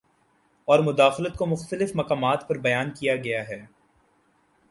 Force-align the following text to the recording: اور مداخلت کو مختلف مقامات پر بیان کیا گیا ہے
اور 0.67 0.79
مداخلت 0.79 1.35
کو 1.35 1.45
مختلف 1.45 1.91
مقامات 1.95 2.47
پر 2.47 2.57
بیان 2.57 2.91
کیا 2.91 3.15
گیا 3.15 3.47
ہے 3.47 3.61